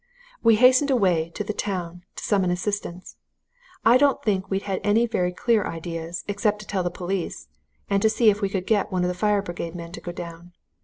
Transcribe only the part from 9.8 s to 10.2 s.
to go